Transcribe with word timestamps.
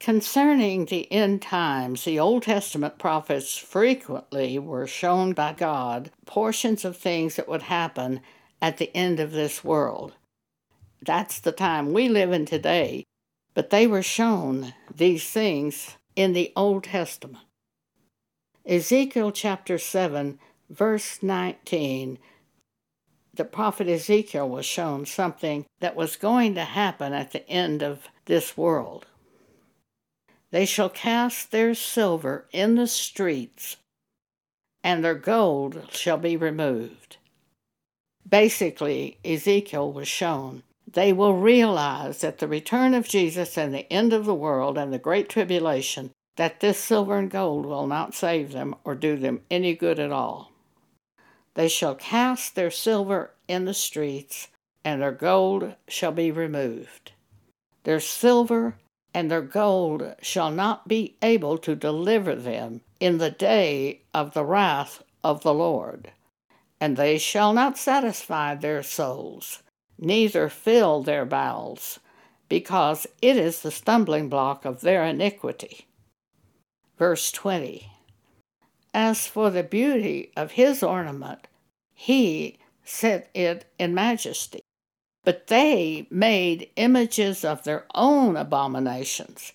Concerning 0.00 0.86
the 0.86 1.12
end 1.12 1.42
times, 1.42 2.04
the 2.04 2.18
Old 2.18 2.44
Testament 2.44 2.98
prophets 2.98 3.58
frequently 3.58 4.58
were 4.58 4.86
shown 4.86 5.34
by 5.34 5.52
God 5.52 6.10
portions 6.24 6.86
of 6.86 6.96
things 6.96 7.36
that 7.36 7.46
would 7.46 7.64
happen 7.64 8.22
at 8.62 8.78
the 8.78 8.90
end 8.96 9.20
of 9.20 9.32
this 9.32 9.62
world. 9.62 10.14
That's 11.02 11.38
the 11.38 11.52
time 11.52 11.92
we 11.92 12.08
live 12.08 12.32
in 12.32 12.46
today, 12.46 13.04
but 13.52 13.68
they 13.68 13.86
were 13.86 14.02
shown 14.02 14.72
these 14.94 15.28
things 15.28 15.96
in 16.16 16.32
the 16.32 16.50
Old 16.56 16.84
Testament. 16.84 17.44
Ezekiel 18.64 19.32
chapter 19.32 19.76
7, 19.76 20.38
verse 20.70 21.22
19, 21.22 22.18
the 23.34 23.44
prophet 23.44 23.86
Ezekiel 23.86 24.48
was 24.48 24.64
shown 24.64 25.04
something 25.04 25.66
that 25.80 25.94
was 25.94 26.16
going 26.16 26.54
to 26.54 26.64
happen 26.64 27.12
at 27.12 27.32
the 27.32 27.46
end 27.50 27.82
of 27.82 28.08
this 28.24 28.56
world. 28.56 29.04
They 30.50 30.66
shall 30.66 30.88
cast 30.88 31.50
their 31.50 31.74
silver 31.74 32.46
in 32.52 32.74
the 32.74 32.86
streets, 32.86 33.76
and 34.82 35.04
their 35.04 35.14
gold 35.14 35.88
shall 35.90 36.18
be 36.18 36.36
removed. 36.36 37.18
Basically, 38.28 39.18
Ezekiel 39.24 39.92
was 39.92 40.08
shown 40.08 40.62
they 40.92 41.12
will 41.12 41.34
realize 41.34 42.24
at 42.24 42.38
the 42.38 42.48
return 42.48 42.94
of 42.94 43.08
Jesus 43.08 43.56
and 43.56 43.72
the 43.72 43.90
end 43.92 44.12
of 44.12 44.24
the 44.24 44.34
world 44.34 44.76
and 44.76 44.92
the 44.92 44.98
great 44.98 45.28
tribulation 45.28 46.10
that 46.36 46.60
this 46.60 46.78
silver 46.78 47.16
and 47.16 47.30
gold 47.30 47.64
will 47.64 47.86
not 47.86 48.14
save 48.14 48.52
them 48.52 48.74
or 48.82 48.94
do 48.94 49.16
them 49.16 49.42
any 49.50 49.74
good 49.74 49.98
at 49.98 50.10
all. 50.10 50.50
They 51.54 51.68
shall 51.68 51.94
cast 51.94 52.54
their 52.54 52.70
silver 52.70 53.32
in 53.46 53.66
the 53.66 53.74
streets, 53.74 54.48
and 54.84 55.02
their 55.02 55.12
gold 55.12 55.74
shall 55.86 56.12
be 56.12 56.30
removed. 56.30 57.12
Their 57.84 58.00
silver 58.00 58.76
and 59.12 59.30
their 59.30 59.42
gold 59.42 60.14
shall 60.22 60.50
not 60.50 60.86
be 60.86 61.16
able 61.22 61.58
to 61.58 61.74
deliver 61.74 62.34
them 62.34 62.80
in 63.00 63.18
the 63.18 63.30
day 63.30 64.02
of 64.14 64.34
the 64.34 64.44
wrath 64.44 65.02
of 65.24 65.42
the 65.42 65.54
Lord. 65.54 66.12
And 66.80 66.96
they 66.96 67.18
shall 67.18 67.52
not 67.52 67.76
satisfy 67.76 68.54
their 68.54 68.82
souls, 68.82 69.62
neither 69.98 70.48
fill 70.48 71.02
their 71.02 71.24
bowels, 71.24 72.00
because 72.48 73.06
it 73.20 73.36
is 73.36 73.60
the 73.60 73.70
stumbling 73.70 74.28
block 74.28 74.64
of 74.64 74.80
their 74.80 75.04
iniquity. 75.04 75.86
Verse 76.98 77.30
20 77.32 77.90
As 78.94 79.26
for 79.26 79.50
the 79.50 79.62
beauty 79.62 80.32
of 80.36 80.52
his 80.52 80.82
ornament, 80.82 81.48
he 81.94 82.58
set 82.84 83.30
it 83.34 83.66
in 83.78 83.94
majesty. 83.94 84.60
But 85.24 85.48
they 85.48 86.06
made 86.10 86.70
images 86.76 87.44
of 87.44 87.64
their 87.64 87.86
own 87.94 88.36
abominations. 88.36 89.52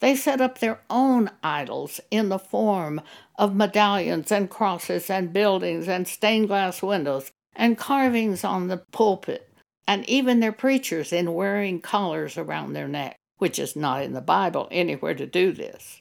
They 0.00 0.16
set 0.16 0.40
up 0.40 0.58
their 0.58 0.80
own 0.90 1.30
idols 1.44 2.00
in 2.10 2.28
the 2.28 2.38
form 2.38 3.00
of 3.36 3.54
medallions 3.54 4.32
and 4.32 4.50
crosses 4.50 5.08
and 5.08 5.32
buildings 5.32 5.88
and 5.88 6.08
stained 6.08 6.48
glass 6.48 6.82
windows 6.82 7.30
and 7.54 7.78
carvings 7.78 8.44
on 8.44 8.68
the 8.68 8.78
pulpit, 8.78 9.48
and 9.86 10.08
even 10.08 10.40
their 10.40 10.52
preachers 10.52 11.12
in 11.12 11.34
wearing 11.34 11.80
collars 11.80 12.38
around 12.38 12.72
their 12.72 12.88
neck, 12.88 13.16
which 13.38 13.58
is 13.58 13.76
not 13.76 14.02
in 14.02 14.12
the 14.12 14.20
Bible 14.20 14.68
anywhere 14.70 15.14
to 15.14 15.26
do 15.26 15.52
this. 15.52 16.00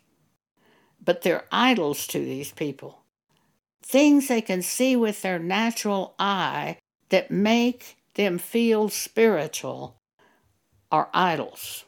But 1.03 1.21
they're 1.21 1.45
idols 1.51 2.07
to 2.07 2.19
these 2.19 2.51
people. 2.51 3.03
Things 3.83 4.27
they 4.27 4.41
can 4.41 4.61
see 4.61 4.95
with 4.95 5.21
their 5.21 5.39
natural 5.39 6.15
eye 6.17 6.77
that 7.09 7.29
make 7.29 7.97
them 8.15 8.37
feel 8.37 8.89
spiritual 8.89 10.01
are 10.91 11.09
idols. 11.13 11.85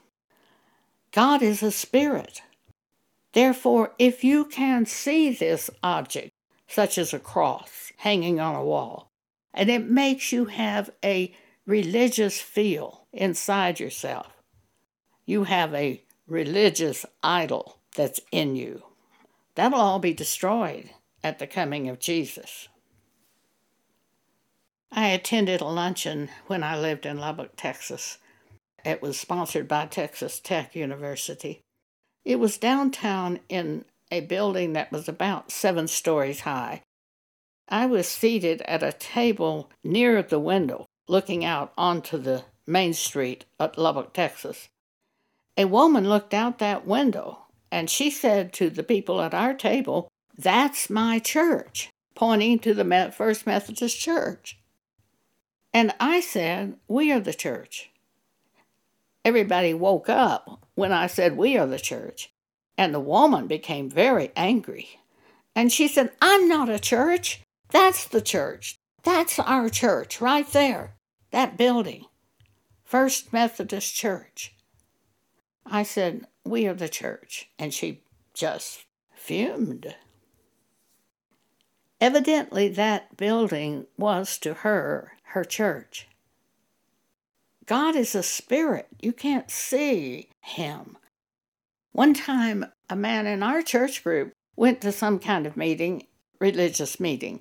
God 1.12 1.42
is 1.42 1.62
a 1.62 1.72
spirit. 1.72 2.42
Therefore, 3.34 3.94
if 4.00 4.24
you 4.24 4.46
can 4.46 4.86
see 4.86 5.32
this 5.32 5.70
object, 5.84 6.32
such 6.68 6.98
as 6.98 7.14
a 7.14 7.20
cross 7.20 7.92
hanging 7.98 8.40
on 8.40 8.56
a 8.56 8.64
wall, 8.64 9.12
and 9.54 9.70
it 9.70 9.90
makes 9.90 10.32
you 10.32 10.46
have 10.46 10.90
a 11.04 11.36
religious 11.66 12.40
feel 12.40 13.06
inside 13.12 13.80
yourself, 13.80 14.28
you 15.26 15.44
have 15.44 15.74
a 15.74 16.04
religious 16.28 17.06
idol 17.22 17.78
that's 17.96 18.20
in 18.32 18.56
you. 18.56 18.84
That'll 19.56 19.80
all 19.80 20.00
be 20.00 20.14
destroyed 20.14 20.90
at 21.24 21.40
the 21.40 21.48
coming 21.48 21.88
of 21.90 22.00
Jesus. 22.00 22.68
I 24.96 25.08
attended 25.08 25.60
a 25.60 25.66
luncheon 25.66 26.30
when 26.46 26.62
I 26.62 26.78
lived 26.78 27.08
in 27.08 27.18
Lubbock, 27.18 27.54
Texas. 27.56 28.20
It 28.86 29.02
was 29.02 29.20
sponsored 29.20 29.68
by 29.68 29.88
Texas 29.88 30.40
Tech 30.40 30.76
University. 30.76 31.62
It 32.24 32.40
was 32.40 32.60
downtown 32.60 33.40
in 33.50 33.86
a 34.12 34.22
building 34.22 34.74
that 34.74 34.92
was 34.92 35.10
about 35.10 35.52
seven 35.52 35.88
stories 35.88 36.42
high. 36.42 36.84
I 37.68 37.88
was 37.88 38.08
seated 38.08 38.62
at 38.64 38.84
a 38.84 38.94
table 38.94 39.72
near 39.84 40.22
the 40.22 40.40
window, 40.40 40.86
looking 41.08 41.44
out 41.44 41.74
onto 41.76 42.20
the 42.20 42.44
main 42.68 42.94
street 42.94 43.46
at 43.60 43.80
Lubbock, 43.80 44.14
Texas. 44.14 44.70
A 45.58 45.66
woman 45.66 46.08
looked 46.08 46.36
out 46.36 46.60
that 46.60 46.86
window 46.86 47.40
and 47.72 47.90
she 47.90 48.12
said 48.12 48.54
to 48.54 48.70
the 48.70 48.84
people 48.84 49.22
at 49.22 49.34
our 49.34 49.56
table, 49.56 50.08
That's 50.38 50.88
my 50.88 51.18
church, 51.18 51.90
pointing 52.14 52.60
to 52.60 52.76
the 52.76 53.12
First 53.18 53.48
Methodist 53.48 54.00
Church. 54.00 54.60
And 55.74 55.94
I 56.00 56.20
said, 56.20 56.78
We 56.88 57.12
are 57.12 57.20
the 57.20 57.34
church. 57.34 57.90
Everybody 59.26 59.74
woke 59.74 60.10
up 60.10 60.62
when 60.76 60.92
I 60.92 61.08
said, 61.08 61.36
We 61.36 61.58
are 61.58 61.66
the 61.66 61.80
church. 61.80 62.32
And 62.78 62.94
the 62.94 63.00
woman 63.00 63.48
became 63.48 63.90
very 63.90 64.32
angry. 64.36 65.00
And 65.56 65.72
she 65.72 65.88
said, 65.88 66.12
I'm 66.22 66.48
not 66.48 66.70
a 66.70 66.80
church. 66.80 67.42
That's 67.70 68.08
the 68.08 68.22
church. 68.22 68.78
That's 69.04 69.40
our 69.40 69.70
church 69.70 70.22
right 70.22 70.48
there, 70.48 70.96
that 71.32 71.58
building. 71.58 72.06
First 72.84 73.34
Methodist 73.34 73.94
Church. 73.96 74.56
I 75.66 75.84
said, 75.84 76.28
We 76.46 76.68
are 76.68 76.74
the 76.74 76.90
church. 76.90 77.50
And 77.58 77.74
she 77.74 78.02
just 78.34 78.86
fumed. 79.16 79.96
Evidently, 82.00 82.68
that 82.70 83.16
building 83.16 83.88
was 83.98 84.38
to 84.40 84.56
her 84.56 85.14
her 85.34 85.44
church. 85.44 86.08
God 87.66 87.96
is 87.96 88.14
a 88.14 88.22
spirit. 88.22 88.88
You 89.02 89.14
can't 89.14 89.50
see 89.50 90.30
him. 90.42 90.98
One 91.92 92.14
time, 92.14 92.66
a 92.90 92.96
man 92.96 93.26
in 93.26 93.42
our 93.42 93.62
church 93.62 94.04
group 94.04 94.34
went 94.56 94.82
to 94.82 94.92
some 94.92 95.18
kind 95.18 95.48
of 95.48 95.58
meeting, 95.58 96.06
religious 96.40 97.00
meeting, 97.00 97.40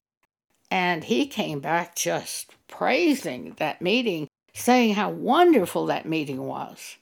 and 0.71 1.05
he 1.05 1.27
came 1.27 1.61
back 1.61 1.95
just 1.95 2.55
praising 2.67 3.55
that 3.59 3.83
meeting, 3.83 4.29
saying 4.55 4.95
how 4.95 5.11
wonderful 5.11 5.85
that 5.87 6.07
meeting 6.07 6.47
was. 6.47 6.97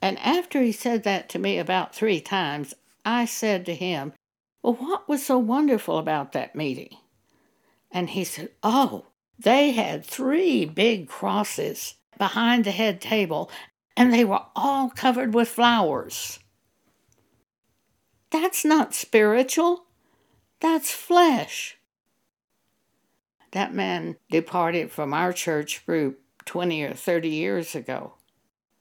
And 0.00 0.18
after 0.20 0.62
he 0.62 0.72
said 0.72 1.02
that 1.04 1.28
to 1.30 1.38
me 1.38 1.58
about 1.58 1.94
three 1.94 2.20
times, 2.20 2.72
I 3.04 3.26
said 3.26 3.66
to 3.66 3.74
him, 3.74 4.14
Well, 4.62 4.74
what 4.74 5.06
was 5.06 5.24
so 5.24 5.38
wonderful 5.38 5.98
about 5.98 6.32
that 6.32 6.54
meeting? 6.54 6.96
And 7.90 8.10
he 8.10 8.24
said, 8.24 8.50
Oh, 8.62 9.06
they 9.38 9.72
had 9.72 10.04
three 10.04 10.64
big 10.64 11.08
crosses 11.08 11.94
behind 12.18 12.64
the 12.64 12.70
head 12.70 13.00
table, 13.00 13.50
and 13.96 14.12
they 14.12 14.24
were 14.24 14.42
all 14.54 14.90
covered 14.90 15.34
with 15.34 15.48
flowers. 15.48 16.38
That's 18.30 18.64
not 18.64 18.94
spiritual, 18.94 19.86
that's 20.60 20.90
flesh. 20.90 21.78
That 23.52 23.74
man 23.74 24.16
departed 24.30 24.90
from 24.90 25.14
our 25.14 25.32
church 25.32 25.86
group 25.86 26.20
20 26.44 26.82
or 26.82 26.94
30 26.94 27.28
years 27.28 27.74
ago 27.74 28.14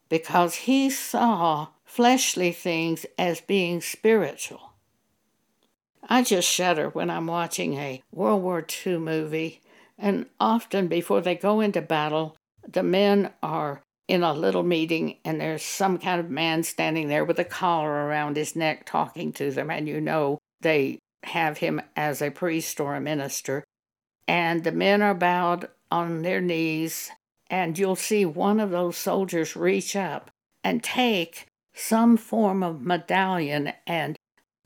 because 0.09 0.55
he 0.55 0.89
saw 0.89 1.67
fleshly 1.83 2.51
things 2.51 3.05
as 3.17 3.41
being 3.41 3.81
spiritual. 3.81 4.73
I 6.07 6.23
just 6.23 6.49
shudder 6.49 6.89
when 6.89 7.09
I'm 7.09 7.27
watching 7.27 7.75
a 7.75 8.03
World 8.11 8.43
War 8.43 8.65
II 8.85 8.97
movie 8.97 9.61
and 10.03 10.25
often 10.37 10.89
before 10.89 11.21
they 11.21 11.33
go 11.33 11.61
into 11.61 11.81
battle, 11.81 12.35
the 12.67 12.83
men 12.83 13.31
are 13.41 13.81
in 14.09 14.21
a 14.21 14.33
little 14.33 14.61
meeting 14.61 15.15
and 15.23 15.39
there's 15.39 15.63
some 15.63 15.97
kind 15.97 16.19
of 16.19 16.29
man 16.29 16.61
standing 16.63 17.07
there 17.07 17.23
with 17.23 17.39
a 17.39 17.45
collar 17.45 17.89
around 17.89 18.35
his 18.35 18.53
neck 18.53 18.85
talking 18.85 19.31
to 19.31 19.49
them, 19.49 19.71
and 19.71 19.87
you 19.87 20.01
know 20.01 20.39
they 20.59 20.99
have 21.23 21.59
him 21.59 21.81
as 21.95 22.21
a 22.21 22.29
priest 22.29 22.81
or 22.81 22.95
a 22.95 23.01
minister. 23.01 23.63
And 24.27 24.65
the 24.65 24.73
men 24.73 25.01
are 25.01 25.15
bowed 25.15 25.69
on 25.89 26.21
their 26.21 26.41
knees, 26.41 27.09
and 27.49 27.79
you'll 27.79 27.95
see 27.95 28.25
one 28.25 28.59
of 28.59 28.71
those 28.71 28.97
soldiers 28.97 29.55
reach 29.55 29.95
up 29.95 30.29
and 30.65 30.83
take 30.83 31.45
some 31.73 32.17
form 32.17 32.61
of 32.61 32.81
medallion 32.81 33.71
and 33.87 34.17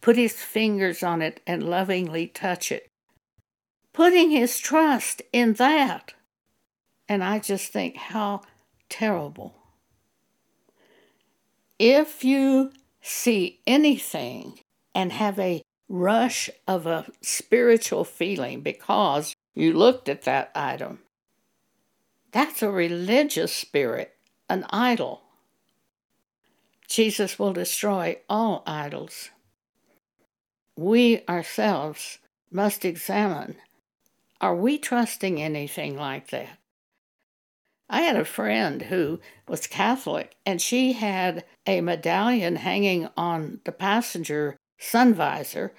put 0.02 0.18
his 0.18 0.34
fingers 0.34 1.04
on 1.04 1.22
it 1.22 1.42
and 1.46 1.62
lovingly 1.62 2.26
touch 2.26 2.72
it 2.72 2.88
putting 3.98 4.30
his 4.30 4.60
trust 4.60 5.24
in 5.34 5.54
that. 5.54 6.14
And 7.10 7.24
I 7.24 7.40
just 7.40 7.74
think 7.74 7.98
how 7.98 8.42
terrible. 8.90 9.56
If 11.80 12.24
you 12.24 12.74
see 13.02 13.60
anything 13.66 14.60
and 14.94 15.12
have 15.12 15.40
a 15.40 15.64
rush 15.90 16.48
of 16.68 16.86
a 16.86 17.08
spiritual 17.22 18.04
feeling 18.04 18.62
because 18.62 19.36
you 19.56 19.74
looked 19.74 20.08
at 20.08 20.22
that 20.24 20.52
item. 20.54 21.00
That's 22.32 22.62
a 22.62 22.70
religious 22.70 23.52
spirit, 23.52 24.14
an 24.48 24.68
idol. 24.70 25.22
Jesus 26.88 27.40
will 27.40 27.54
destroy 27.54 28.18
all 28.30 28.62
idols. 28.68 29.32
We 30.76 31.24
ourselves 31.28 32.20
must 32.52 32.86
examine 32.86 33.56
are 34.40 34.56
we 34.56 34.78
trusting 34.78 35.42
anything 35.42 35.98
like 35.98 36.30
that? 36.30 36.60
I 37.90 38.02
had 38.02 38.18
a 38.18 38.26
friend 38.26 38.84
who 38.84 39.20
was 39.48 39.66
Catholic, 39.66 40.36
and 40.46 40.62
she 40.62 40.94
had 40.94 41.46
a 41.66 41.82
medallion 41.82 42.58
hanging 42.58 43.08
on 43.16 43.62
the 43.64 43.72
passenger 43.72 44.58
sun 44.78 45.14
visor, 45.14 45.74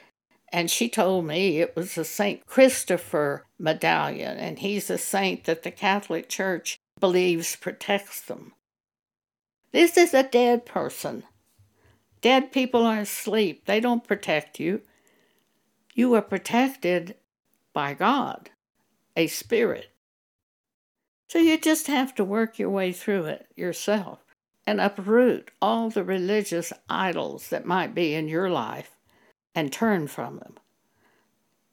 and 0.51 0.71
she 0.71 0.89
told 0.89 1.27
me 1.27 1.59
it 1.59 1.77
was 1.77 1.99
a 1.99 2.05
St. 2.05 2.47
Christopher 2.47 3.45
medallion, 3.59 4.39
and 4.39 4.59
he's 4.61 4.89
a 4.89 4.97
saint 4.97 5.45
that 5.45 5.63
the 5.63 5.71
Catholic 5.71 6.29
Church 6.29 6.79
believes 6.99 7.57
protects 7.57 8.23
them. 8.23 8.55
This 9.73 9.99
is 9.99 10.15
a 10.15 10.23
dead 10.23 10.65
person. 10.65 11.25
Dead 12.23 12.51
people 12.51 12.85
are 12.85 13.01
asleep. 13.01 13.67
They 13.67 13.81
don't 13.81 14.07
protect 14.07 14.59
you. 14.59 14.81
You 15.95 16.15
are 16.15 16.23
protected 16.23 17.17
by 17.73 17.95
God, 17.95 18.51
a 19.17 19.27
spirit. 19.27 19.91
So 21.29 21.39
you 21.39 21.59
just 21.59 21.87
have 21.87 22.15
to 22.15 22.25
work 22.25 22.59
your 22.59 22.71
way 22.71 22.93
through 22.93 23.27
it 23.27 23.47
yourself 23.55 24.21
and 24.67 24.81
uproot 24.81 25.51
all 25.61 25.91
the 25.91 26.05
religious 26.05 26.73
idols 26.89 27.49
that 27.49 27.67
might 27.67 27.95
be 27.95 28.15
in 28.15 28.29
your 28.29 28.51
life 28.51 28.91
and 29.55 29.73
turn 29.73 30.07
from 30.07 30.39
them. 30.39 30.55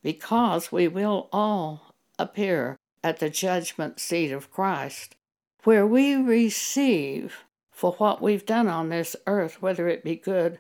Because 0.02 0.72
we 0.72 0.88
will 0.88 1.30
all 1.32 1.94
appear 2.18 2.78
at 3.04 3.20
the 3.20 3.30
judgment 3.30 4.00
seat 4.00 4.32
of 4.32 4.52
Christ, 4.52 5.16
where 5.64 5.86
we 5.86 6.16
receive 6.16 7.44
for 7.70 7.94
what 7.94 8.22
we've 8.22 8.46
done 8.46 8.68
on 8.68 8.90
this 8.90 9.16
earth, 9.28 9.62
whether 9.62 9.88
it 9.88 10.04
be 10.04 10.16
good 10.16 10.60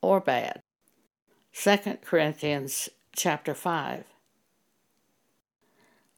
or 0.00 0.20
bad. 0.20 0.60
2 1.52 1.76
Corinthians 2.02 2.88
chapter 3.14 3.54
5. 3.54 4.04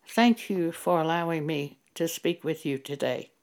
Thank 0.09 0.49
you 0.49 0.73
for 0.73 0.99
allowing 1.03 1.45
me 1.45 1.79
to 1.95 2.09
speak 2.09 2.43
with 2.43 2.65
you 2.65 2.79
today. 2.79 3.34